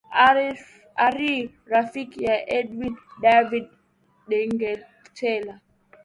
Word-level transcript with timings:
ari 1.07 1.31
rafiki 1.73 2.19
na 2.29 2.35
edwin 2.57 2.93
david 3.23 3.65
ndeketela 4.55 5.53